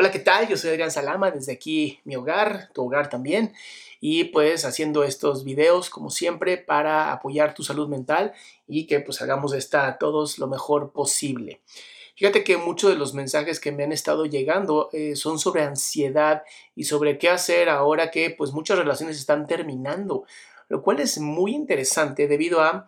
[0.00, 0.48] Hola, ¿qué tal?
[0.48, 3.52] Yo soy Adrián Salama, desde aquí mi hogar, tu hogar también,
[4.00, 8.32] y pues haciendo estos videos como siempre para apoyar tu salud mental
[8.66, 11.60] y que pues hagamos esta a todos lo mejor posible.
[12.16, 16.44] Fíjate que muchos de los mensajes que me han estado llegando eh, son sobre ansiedad
[16.74, 20.24] y sobre qué hacer ahora que pues muchas relaciones están terminando,
[20.70, 22.86] lo cual es muy interesante debido a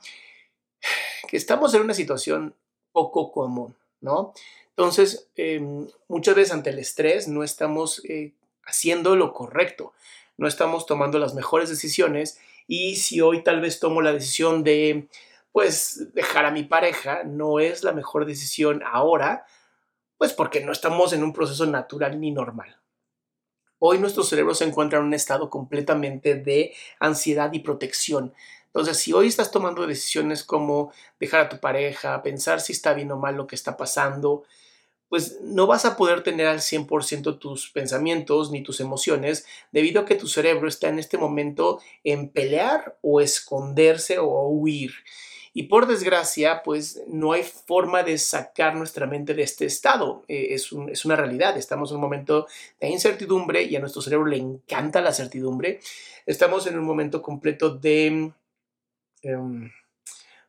[1.29, 2.55] que estamos en una situación
[2.91, 4.33] poco común, ¿no?
[4.77, 8.33] Entonces, em, muchas veces ante el estrés no estamos eh,
[8.65, 9.93] haciendo lo correcto,
[10.39, 15.09] no estamos tomando las mejores decisiones y si hoy tal vez tomo la decisión de,
[15.53, 19.45] pues, dejar a mi pareja, no es la mejor decisión ahora,
[20.17, 22.79] pues porque no estamos en un proceso natural ni normal.
[23.79, 28.33] Hoy nuestro cerebro se encuentra en un estado completamente de ansiedad y protección.
[28.75, 33.13] Entonces, si hoy estás tomando decisiones como dejar a tu pareja, pensar si está bien
[33.13, 34.45] o mal lo que está pasando,
[35.11, 40.05] pues no vas a poder tener al 100% tus pensamientos ni tus emociones debido a
[40.07, 44.95] que tu cerebro está en este momento en pelear o esconderse o huir.
[45.53, 50.25] Y por desgracia, pues no hay forma de sacar nuestra mente de este estado.
[50.29, 51.59] Eh, es, es, una realidad.
[51.59, 52.47] Estamos en un momento
[52.81, 55.81] de incertidumbre y a nuestro cerebro le encanta la certidumbre.
[56.25, 58.33] Estamos en un momento completo de...
[59.23, 59.71] Em,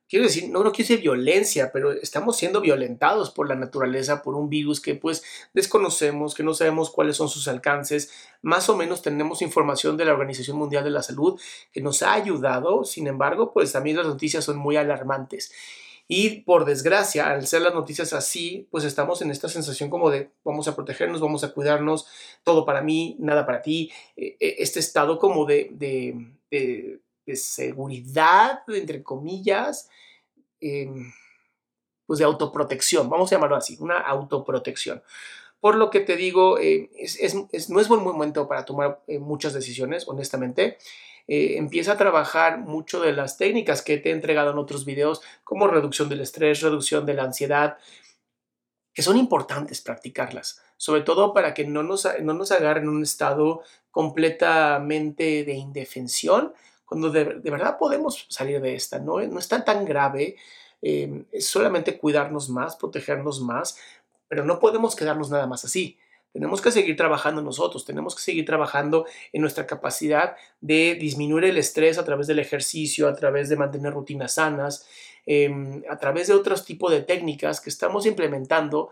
[0.10, 4.36] quiero decir, no, no quiero decir violencia, pero estamos siendo violentados por la naturaleza, por
[4.36, 8.12] un virus que pues desconocemos, que no sabemos cuáles son sus alcances.
[8.42, 11.40] Más o menos tenemos información de la Organización Mundial de la Salud
[11.72, 15.52] que nos ha ayudado, sin embargo, pues también las noticias son muy alarmantes.
[16.08, 20.32] Y por desgracia, al ser las noticias así, pues estamos en esta sensación como de
[20.44, 22.08] vamos a protegernos, vamos a cuidarnos,
[22.44, 23.92] todo para mí, nada para ti.
[24.18, 29.90] E, e, este estado como de, de, de seguridad, entre comillas,
[30.64, 31.12] Em,
[32.06, 35.04] pues de autoprotección, vamos a llamarlo así, una autoprotección.
[35.60, 36.90] Por lo que te digo, eh,
[37.70, 40.78] no es buen momento para tomar eh, muchas decisiones, honestamente.
[41.28, 45.22] Eh, empieza a trabajar mucho de las técnicas que te he entregado en otros videos,
[45.44, 47.78] como reducción del estrés, reducción de la ansiedad,
[48.94, 53.04] que son importantes practicarlas, sobre todo para que no nos, no nos agarren en un
[53.04, 56.54] estado completamente de indefensión,
[56.86, 60.36] cuando de, verdad podemos salir de esta, no, no tan grave,
[60.82, 63.77] eh, es solamente cuidarnos más, protegernos más,
[64.27, 65.98] pero no podemos quedarnos nada más así.
[66.33, 71.58] Tenemos que seguir trabajando nosotros, tenemos que seguir trabajando en nuestra capacidad de disminuir el
[71.58, 74.88] estrés a través del ejercicio, a través de mantener rutinas sanas,
[75.27, 78.89] em, a través de otros tipos de técnicas que estamos implementando,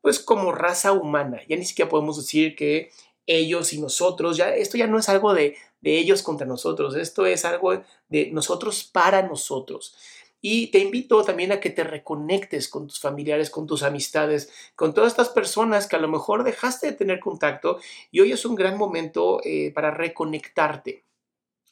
[0.00, 1.40] pues como raza humana.
[1.48, 2.90] Ya ni siquiera podemos decir que
[3.38, 7.26] ellos y nosotros, ya esto ya no es algo de, de ellos contra nosotros, esto
[7.26, 9.96] es algo de nosotros para nosotros.
[10.42, 14.94] Y te invito también a que te reconectes con tus familiares, con tus amistades, con
[14.94, 17.78] todas estas personas que a lo mejor dejaste de tener contacto
[18.10, 21.04] y hoy es un gran momento eh, para reconectarte.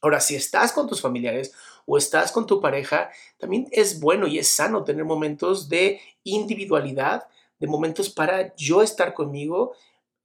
[0.01, 1.53] Ahora, si estás con tus familiares
[1.87, 7.27] o estás con tu pareja, también es bueno y es sano tener momentos de individualidad,
[7.59, 9.75] de momentos para yo estar conmigo,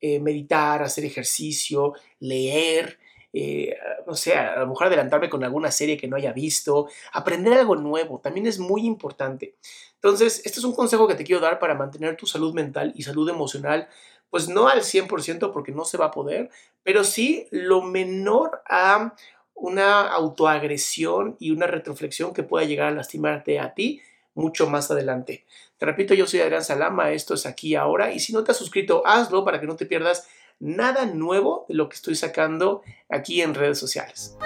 [0.05, 2.99] eh, meditar, hacer ejercicio, leer,
[3.31, 3.73] eh,
[4.05, 7.77] no sé, a lo mejor adelantarme con alguna serie que no haya visto, aprender algo
[7.77, 9.55] nuevo, también es muy importante.
[9.93, 13.03] Entonces, este es un consejo que te quiero dar para mantener tu salud mental y
[13.03, 13.87] salud emocional,
[14.29, 16.49] pues no al 100% porque no se va a poder,
[16.83, 19.15] pero sí lo menor a
[19.53, 24.01] una autoagresión y una retroflexión que pueda llegar a lastimarte a ti
[24.35, 25.45] mucho más adelante.
[25.77, 28.57] Te repito, yo soy Adrián Salama, esto es aquí ahora, y si no te has
[28.57, 30.27] suscrito, hazlo para que no te pierdas
[30.59, 34.37] nada nuevo de lo que estoy sacando aquí en redes sociales.